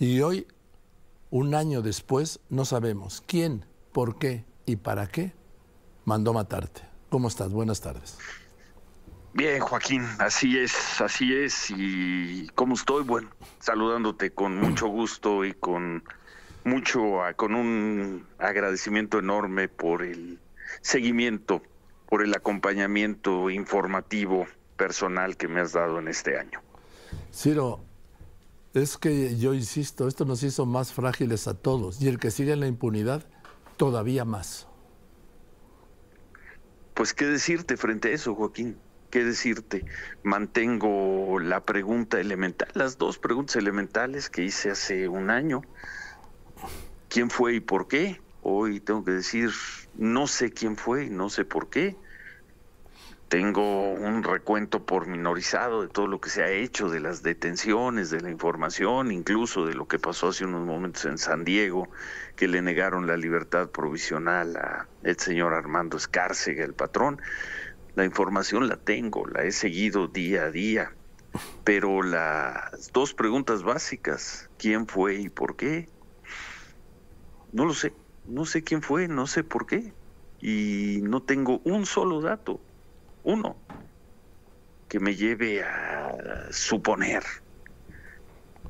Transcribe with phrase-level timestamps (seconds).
[0.00, 0.46] Y hoy,
[1.30, 5.32] un año después, no sabemos quién, por qué y para qué
[6.04, 6.82] mandó matarte.
[7.10, 7.52] ¿Cómo estás?
[7.52, 8.16] Buenas tardes.
[9.34, 11.70] Bien, Joaquín, así es, así es.
[11.70, 13.02] ¿Y cómo estoy?
[13.02, 16.04] Bueno, saludándote con mucho gusto y con
[16.62, 17.02] mucho,
[17.34, 20.38] con un agradecimiento enorme por el
[20.80, 21.60] seguimiento,
[22.08, 24.46] por el acompañamiento informativo
[24.76, 26.60] personal que me has dado en este año.
[27.32, 27.80] Ciro,
[28.78, 32.52] es que yo insisto, esto nos hizo más frágiles a todos y el que sigue
[32.52, 33.28] en la impunidad,
[33.76, 34.66] todavía más.
[36.94, 38.78] Pues qué decirte frente a eso, Joaquín
[39.10, 39.84] qué decirte.
[40.22, 45.62] Mantengo la pregunta elemental, las dos preguntas elementales que hice hace un año.
[47.08, 48.20] ¿Quién fue y por qué?
[48.42, 49.50] Hoy tengo que decir,
[49.94, 51.96] no sé quién fue y no sé por qué.
[53.28, 58.22] Tengo un recuento pormenorizado de todo lo que se ha hecho, de las detenciones, de
[58.22, 61.88] la información, incluso de lo que pasó hace unos momentos en San Diego,
[62.36, 67.20] que le negaron la libertad provisional a el señor Armando Escárcega, el patrón.
[67.96, 70.92] La información la tengo, la he seguido día a día,
[71.64, 75.90] pero las dos preguntas básicas, ¿quién fue y por qué?
[77.52, 77.92] No lo sé,
[78.26, 79.92] no sé quién fue, no sé por qué,
[80.40, 82.60] y no tengo un solo dato,
[83.28, 83.56] uno,
[84.88, 87.22] que me lleve a suponer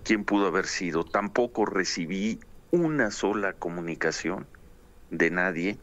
[0.02, 1.04] quién pudo haber sido.
[1.04, 2.40] Tampoco recibí
[2.72, 4.48] una sola comunicación
[5.10, 5.78] de nadie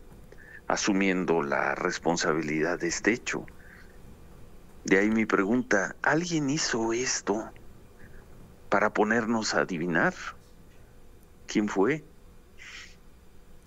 [0.68, 3.46] asumiendo la responsabilidad de este hecho.
[4.84, 7.50] De ahí mi pregunta, ¿alguien hizo esto
[8.68, 10.14] para ponernos a adivinar?
[11.48, 12.04] ¿Quién fue?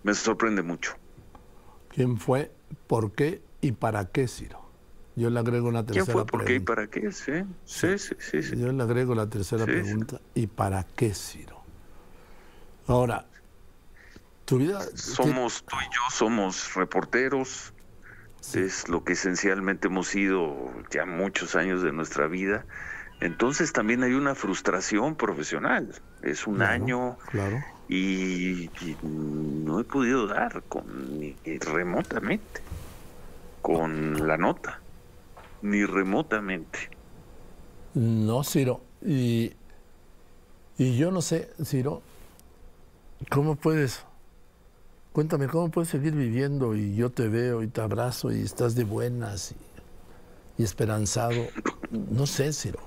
[0.02, 0.98] Me sorprende mucho.
[1.94, 2.52] ¿Quién fue?
[2.86, 3.40] ¿Por qué?
[3.62, 4.67] ¿Y para qué, Ciro?
[5.18, 6.32] Yo le agrego una tercera pregunta.
[6.32, 6.38] ¿Quién fue?
[6.38, 7.12] ¿Por qué y para qué?
[7.12, 7.32] Sí,
[7.64, 8.42] sí, sí.
[8.42, 10.20] sí, Yo le agrego la tercera pregunta.
[10.34, 11.62] ¿Y para qué, Ciro?
[12.86, 13.26] Ahora,
[14.94, 17.74] somos, tú y yo somos reporteros,
[18.54, 22.64] es lo que esencialmente hemos sido ya muchos años de nuestra vida.
[23.20, 25.92] Entonces también hay una frustración profesional.
[26.22, 27.62] Es un año claro.
[27.88, 28.70] Y,
[29.02, 32.62] no he podido dar con ni remotamente
[33.60, 34.80] con la nota,
[35.62, 36.78] ni remotamente.
[37.94, 38.80] No, Ciro.
[39.04, 39.52] Y,
[40.76, 42.02] y yo no sé, Ciro,
[43.30, 44.04] ¿cómo puedes
[45.18, 48.84] Cuéntame, ¿cómo puedes seguir viviendo y yo te veo y te abrazo y estás de
[48.84, 49.52] buenas
[50.56, 51.48] y, esperanzado?
[51.90, 52.78] No sé, Ciro.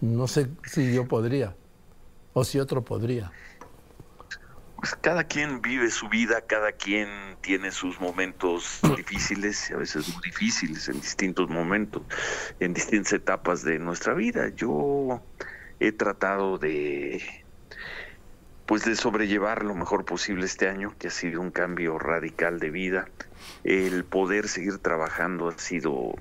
[0.00, 1.56] No sé si yo podría
[2.34, 3.32] o si otro podría.
[4.80, 7.08] Pues cada quien vive su vida, cada quien
[7.42, 12.02] tiene sus momentos difíciles y a veces muy difíciles en distintos momentos,
[12.60, 14.48] en distintas etapas de nuestra vida.
[14.56, 15.22] Yo
[15.80, 17.22] he tratado de
[18.64, 22.70] pues de sobrellevar lo mejor posible este año, que ha sido un cambio radical de
[22.70, 23.08] vida.
[23.64, 26.14] El poder seguir trabajando ha sido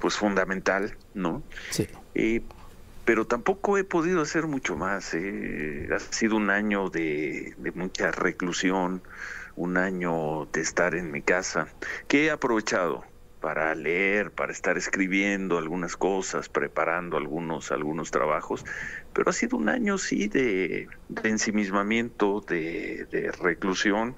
[0.00, 1.42] pues fundamental, ¿no?
[1.70, 1.88] Sí.
[2.14, 2.42] Eh,
[3.04, 5.14] pero tampoco he podido hacer mucho más.
[5.14, 5.88] Eh.
[5.94, 9.02] Ha sido un año de, de mucha reclusión,
[9.56, 11.68] un año de estar en mi casa,
[12.08, 13.04] que he aprovechado
[13.42, 18.64] para leer, para estar escribiendo algunas cosas, preparando algunos, algunos trabajos,
[19.12, 20.88] pero ha sido un año sí de,
[21.24, 24.14] ensimismamiento, de, de, reclusión,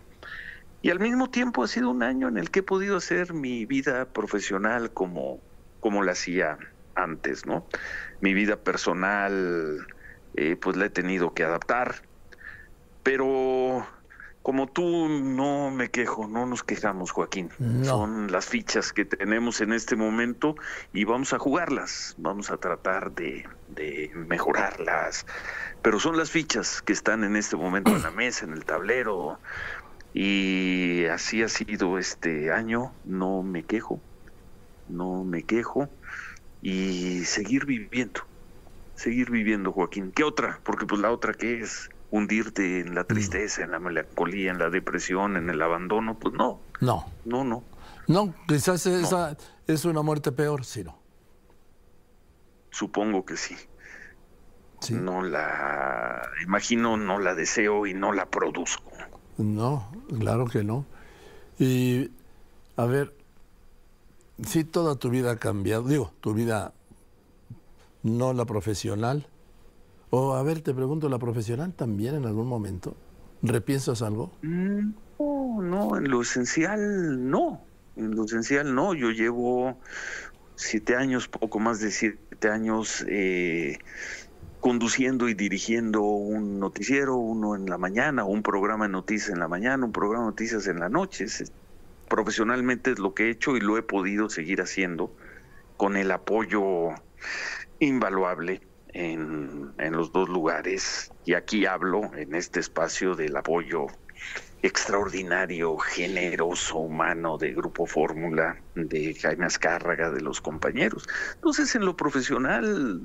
[0.83, 3.65] y al mismo tiempo ha sido un año en el que he podido hacer mi
[3.65, 5.41] vida profesional como,
[5.81, 6.59] como la hacía
[6.95, 7.67] antes, ¿no?
[8.21, 9.87] Mi vida personal,
[10.37, 11.97] eh, pues la he tenido que adaptar,
[13.03, 13.87] pero
[14.45, 17.49] como tú no me quejo, no nos quejamos, Joaquín.
[17.83, 20.55] Son las fichas que tenemos en este momento
[20.93, 23.49] y vamos a jugarlas, vamos a tratar de,
[24.15, 25.25] mejorarlas.
[25.81, 29.39] Pero son las fichas que están en este momento en la mesa, en el tablero.
[30.13, 33.99] Y así ha sido este año, no me quejo,
[34.91, 35.89] no me quejo
[36.65, 38.23] y seguir viviendo,
[38.95, 40.13] seguir viviendo, Joaquín.
[40.13, 40.61] ¿Qué otra?
[40.65, 43.07] Porque pues la otra que es hundirte en la mm.
[43.07, 46.61] tristeza, en la melancolía, en la depresión, en el abandono, pues no.
[46.81, 47.05] No.
[47.27, 47.63] No, no.
[48.09, 49.37] No, quizás esa
[49.67, 50.97] es una muerte peor, Ciro.
[52.71, 53.57] Supongo que sí.
[54.81, 54.95] sí.
[54.95, 58.91] No la imagino, no la deseo y no la produzco.
[59.37, 60.87] No, claro que no.
[61.59, 62.11] Y
[62.77, 63.15] a ver,
[64.43, 66.73] si toda tu vida ha cambiado, digo, tu vida
[68.03, 69.27] no la profesional,
[70.11, 72.97] o a ver, te pregunto, ¿la profesional también en algún momento?
[73.43, 74.31] ¿Repiensas algo?
[74.43, 77.61] Mm, no, no, en lo esencial no.
[77.97, 78.95] En lo esencial no.
[78.95, 79.77] Yo llevo
[80.55, 83.79] siete años, poco más de siete años, eh,
[84.61, 89.49] conduciendo y dirigiendo un noticiero, uno en la mañana, un programa de noticias en la
[89.49, 91.27] mañana, un programa de noticias en la noche.
[92.15, 95.13] Profesionalmente es lo que he hecho y lo he podido seguir haciendo
[95.77, 96.91] con el apoyo
[97.81, 98.61] invaluable
[98.93, 101.11] en, en los dos lugares.
[101.25, 103.89] Y aquí hablo en este espacio del apoyo
[104.63, 111.09] extraordinario, generoso, humano de Grupo Fórmula, de Jaime Azcárraga, de los compañeros.
[111.35, 113.03] Entonces, en lo profesional,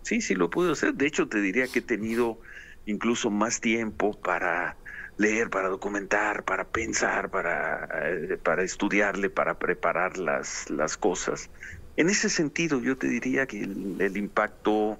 [0.00, 0.94] sí, sí lo puedo hacer.
[0.94, 2.38] De hecho, te diría que he tenido
[2.86, 4.78] incluso más tiempo para
[5.16, 11.50] leer, para documentar, para pensar, para, eh, para estudiarle, para preparar las, las cosas.
[11.96, 14.98] En ese sentido, yo te diría que el impacto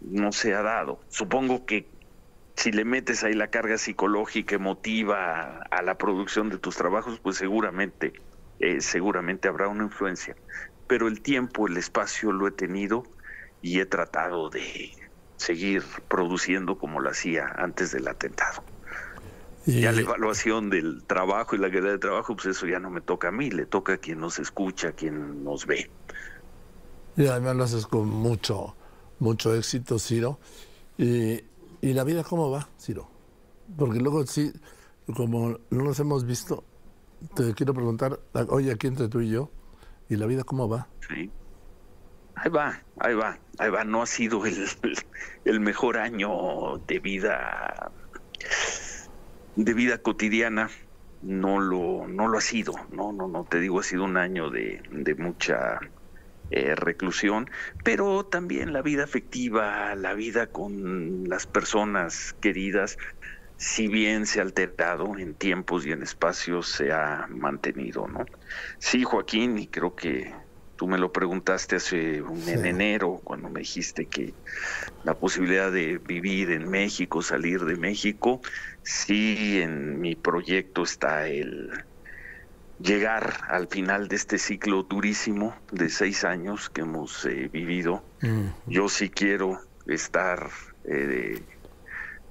[0.00, 1.00] no se ha dado.
[1.08, 1.94] Supongo que
[2.56, 7.36] si le metes ahí la carga psicológica, emotiva a, la producción de tus trabajos, pues
[7.36, 8.12] seguramente,
[8.58, 10.36] eh, seguramente habrá una influencia.
[10.86, 13.02] Pero el tiempo, el espacio lo he tenido
[13.60, 14.92] y he tratado de
[15.36, 18.64] seguir produciendo como lo hacía antes del atentado.
[19.66, 19.80] Y...
[19.80, 23.00] Ya la evaluación del trabajo y la calidad de trabajo, pues eso ya no me
[23.00, 25.90] toca a mí, le toca a quien nos escucha, a quien nos ve.
[27.16, 28.74] Y además lo haces con mucho,
[29.20, 30.38] mucho éxito, Ciro.
[30.98, 31.40] Y
[31.84, 33.10] ¿Y la vida cómo va, Ciro?
[33.76, 34.50] Porque luego sí,
[35.14, 36.64] como no nos hemos visto,
[37.34, 38.18] te quiero preguntar,
[38.48, 39.50] oye, aquí entre tú y yo,
[40.08, 40.88] ¿y la vida cómo va?
[41.06, 41.30] Sí.
[42.36, 43.84] Ahí va, ahí va, ahí va.
[43.84, 44.66] No ha sido el,
[45.44, 47.92] el mejor año de vida,
[49.54, 50.70] de vida cotidiana.
[51.20, 52.74] No lo, no lo ha sido.
[52.90, 53.46] No, no, no.
[53.46, 55.78] Te digo, ha sido un año de, de mucha
[56.50, 57.48] eh, reclusión,
[57.82, 62.96] pero también la vida afectiva, la vida con las personas queridas,
[63.56, 68.30] si bien se ha alterado en tiempos y en espacios, se ha mantenido, ¿no?
[68.78, 70.43] Sí, Joaquín, y creo que
[70.84, 74.34] tú me lo preguntaste hace un, en enero, cuando me dijiste que
[75.02, 78.42] la posibilidad de vivir en México, salir de México,
[78.82, 81.70] sí, en mi proyecto está el
[82.78, 88.04] llegar al final de este ciclo durísimo de seis años que hemos eh, vivido.
[88.20, 88.48] Mm.
[88.66, 90.50] Yo sí quiero estar
[90.84, 91.40] eh,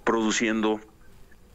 [0.03, 0.79] produciendo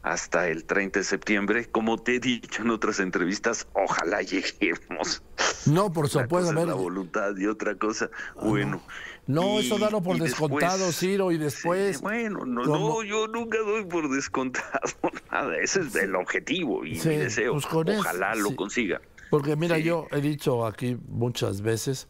[0.01, 1.65] hasta el 30 de septiembre.
[1.71, 5.23] Como te he dicho en otras entrevistas, ojalá lleguemos.
[5.69, 6.53] No, por supuesto.
[6.53, 8.81] La voluntad y otra cosa, ah, bueno.
[9.27, 12.01] No, eso dalo por descontado, Ciro, y después...
[12.01, 14.79] bueno, no, yo nunca doy por descontado
[15.31, 15.55] nada.
[15.57, 17.53] Ese es el objetivo y mi deseo.
[17.53, 19.01] Pues ojalá lo consiga.
[19.29, 22.07] Porque mira, yo he dicho aquí muchas veces,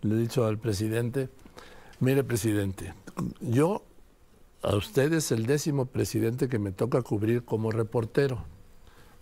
[0.00, 1.28] le he dicho al presidente,
[2.00, 2.94] mire presidente,
[3.40, 3.84] yo
[4.62, 8.44] a usted es el décimo presidente que me toca cubrir como reportero,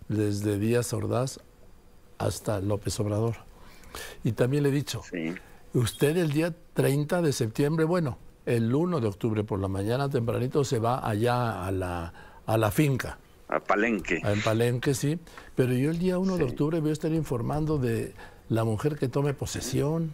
[0.07, 1.41] desde Díaz Ordaz
[2.17, 3.46] hasta López Obrador.
[4.23, 5.01] Y también le he dicho,
[5.73, 10.63] usted el día 30 de septiembre, bueno, el 1 de octubre por la mañana tempranito
[10.63, 12.13] se va allá a la,
[12.45, 13.19] a la finca.
[13.49, 14.21] A Palenque.
[14.23, 15.19] En Palenque, sí.
[15.55, 18.13] Pero yo el día 1 de octubre voy a estar informando de
[18.49, 20.13] la mujer que tome posesión.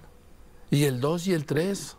[0.70, 1.98] Y el 2 y el 3.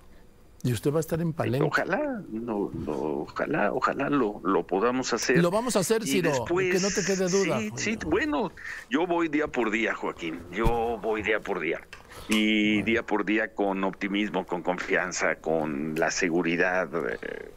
[0.65, 1.67] Y usted va a estar en Palenque.
[1.67, 5.43] Ojalá, no, ojalá, ojalá lo, lo, podamos hacer.
[5.43, 7.61] Lo vamos a hacer, Ciro, que no te quede duda.
[7.61, 8.51] Sí, sí, bueno,
[8.89, 11.83] yo voy día por día, Joaquín, yo voy día por día.
[12.31, 17.51] Y día por día con optimismo, con confianza, con la seguridad eh,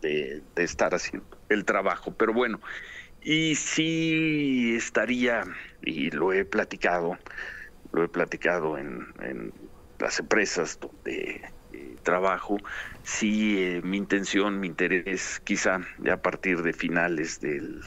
[0.00, 2.14] de, de estar haciendo el trabajo.
[2.16, 2.60] Pero bueno,
[3.22, 5.44] y sí estaría,
[5.82, 7.18] y lo he platicado,
[7.92, 9.52] lo he platicado en, en
[9.98, 11.42] las empresas donde
[12.06, 12.56] trabajo,
[13.02, 17.82] sí eh, mi intención, mi interés, quizá a partir de finales del,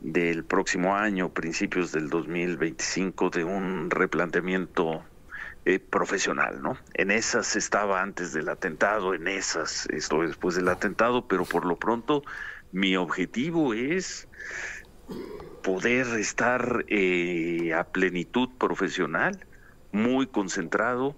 [0.00, 5.04] del próximo año, principios del 2025, de un replanteamiento
[5.64, 6.76] eh, profesional, ¿no?
[6.94, 11.76] En esas estaba antes del atentado, en esas estoy después del atentado, pero por lo
[11.76, 12.22] pronto
[12.72, 14.26] mi objetivo es
[15.62, 19.46] poder estar eh, a plenitud profesional,
[19.92, 21.14] muy concentrado,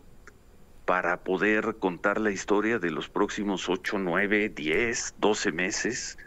[0.92, 6.18] para poder contar la historia de los próximos 8, 9, 10, 12 meses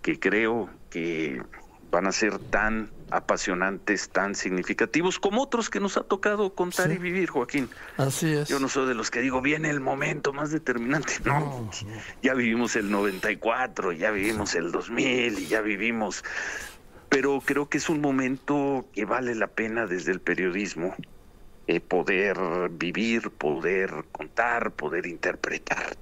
[0.00, 1.42] que creo que
[1.90, 6.96] van a ser tan apasionantes, tan significativos como otros que nos ha tocado contar y
[6.96, 7.68] vivir, Joaquín.
[7.98, 8.48] Así es.
[8.48, 11.12] Yo no soy de los que digo, viene el momento más determinante.
[11.26, 11.70] No,
[12.22, 16.24] ya vivimos el 94, ya vivimos el 2000 y ya vivimos...
[17.10, 20.96] Pero creo que es un momento que vale la pena desde el periodismo
[21.66, 22.38] eh, poder
[22.70, 25.96] vivir, poder contar, poder interpretar.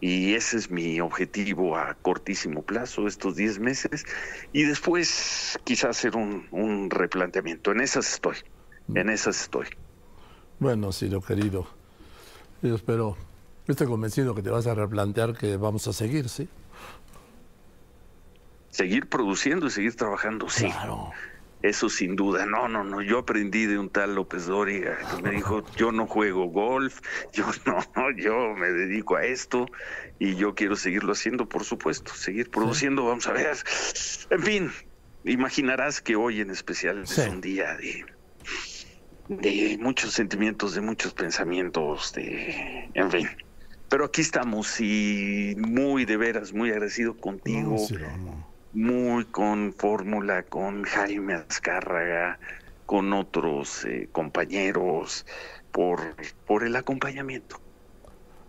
[0.00, 4.04] Y ese es mi objetivo a cortísimo plazo, estos 10 meses,
[4.52, 7.72] y después quizás hacer un, replanteamiento.
[7.72, 8.36] En esas estoy,
[8.94, 9.66] en esas estoy.
[10.60, 10.90] Bueno,
[11.26, 11.66] querido,
[12.62, 13.16] yo espero
[13.66, 16.48] estoy convencido que te vas a replantear que vamos a seguir, ¿sí?
[18.70, 20.66] Seguir produciendo y seguir trabajando, sí.
[20.66, 21.10] Claro.
[21.62, 22.46] Eso sin duda.
[22.46, 23.02] No, no, no.
[23.02, 27.00] Yo aprendí de un tal López Dóriga que me dijo, yo no juego golf,
[27.32, 29.66] yo no, yo me dedico a esto
[30.18, 33.56] y yo quiero seguirlo haciendo, por supuesto, seguir produciendo, vamos a ver.
[34.30, 34.70] En fin,
[35.24, 38.04] imaginarás que hoy en especial es un día de,
[39.28, 43.28] de muchos sentimientos, de muchos pensamientos, de, en fin.
[43.88, 47.76] Pero aquí estamos y muy de veras, muy agradecido contigo
[48.72, 52.38] muy con fórmula, con Jaime Azcárraga,
[52.86, 55.26] con otros eh, compañeros,
[55.72, 56.00] por,
[56.46, 57.60] por el acompañamiento.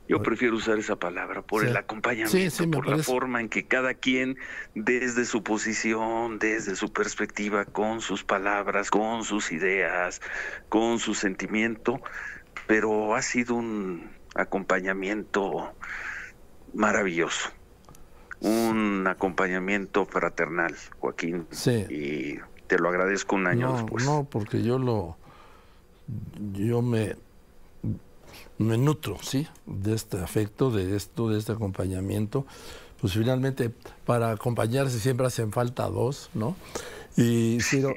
[0.08, 4.38] Yo prefiero usar esa palabra, por el acompañamiento, por la forma en que cada quien,
[4.74, 10.20] desde su posición, desde su perspectiva, con sus palabras, con sus ideas,
[10.68, 12.02] con su sentimiento,
[12.66, 15.76] pero ha sido un acompañamiento
[16.74, 17.52] maravilloso
[18.42, 21.48] un acompañamiento fraternal, Joaquín.
[21.52, 21.86] Sí.
[21.90, 24.06] Y te lo agradezco un año después.
[24.06, 25.18] No, porque yo lo.
[26.54, 27.16] Yo me.
[28.58, 29.48] Me nutro, ¿sí?
[29.66, 32.46] De este afecto, de esto, de este acompañamiento.
[33.00, 33.72] Pues finalmente,
[34.06, 36.56] para acompañarse siempre hacen falta dos, ¿no?
[37.16, 37.94] Y Ciro,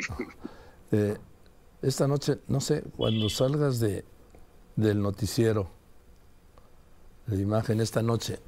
[0.92, 1.16] eh,
[1.82, 4.04] esta noche, no sé, cuando salgas de,
[4.76, 5.68] del noticiero,
[7.26, 8.38] de imagen esta noche,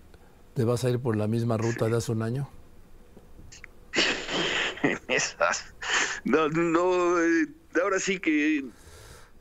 [0.54, 2.48] ¿Te vas a ir por la misma ruta de hace un año?
[6.24, 7.48] no, no, eh,
[7.82, 8.64] ahora sí que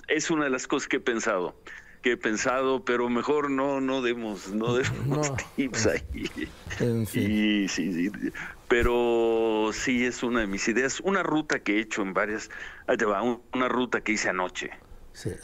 [0.08, 1.56] es una de las cosas que he pensado,
[2.02, 6.50] que he pensado, pero mejor no, no demos, no demos tips ahí.
[6.80, 7.70] En fin.
[7.70, 8.12] sí, sí,
[8.68, 12.50] pero sí es una de mis ideas, una ruta que he hecho en varias,
[12.88, 14.72] ahí te va, una ruta que hice anoche.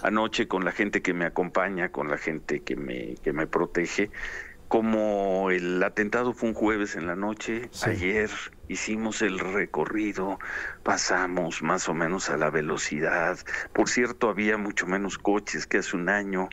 [0.01, 4.09] Anoche con la gente que me acompaña, con la gente que me, que me protege,
[4.69, 8.29] como el atentado fue un jueves en la noche, ayer
[8.67, 10.37] hicimos el recorrido,
[10.83, 13.39] pasamos más o menos a la velocidad.
[13.73, 16.49] Por cierto, había mucho menos coches que hace un año.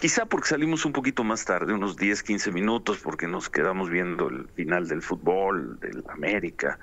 [0.00, 4.28] Quizá porque salimos un poquito más tarde, unos 10, 15 minutos, porque nos quedamos viendo
[4.28, 6.78] el final del fútbol, del América.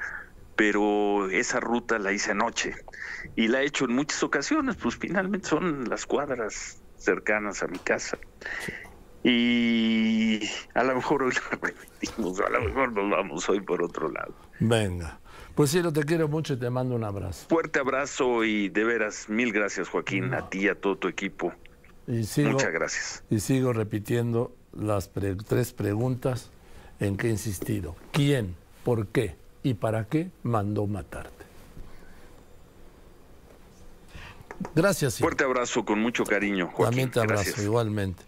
[0.57, 2.75] Pero esa ruta la hice anoche
[3.37, 7.79] y la he hecho en muchas ocasiones, pues finalmente son las cuadras cercanas a mi
[7.79, 8.17] casa.
[9.23, 10.39] Y
[10.73, 14.33] a lo mejor hoy lo repetimos, a lo mejor nos vamos hoy por otro lado.
[14.59, 15.19] Venga.
[15.55, 17.47] Pues sí, te quiero mucho y te mando un abrazo.
[17.49, 21.53] Fuerte abrazo y de veras, mil gracias Joaquín, a ti y a todo tu equipo.
[22.07, 23.23] Y Muchas gracias.
[23.29, 25.11] Y sigo repitiendo las
[25.45, 26.49] tres preguntas
[26.99, 27.95] en que he insistido.
[28.11, 31.45] ¿Quién, por qué y para qué mandó matarte?
[34.75, 35.19] Gracias.
[35.19, 36.67] Fuerte abrazo con mucho cariño.
[36.67, 36.85] Joaquín.
[36.85, 38.23] También te abrazo, igualmente.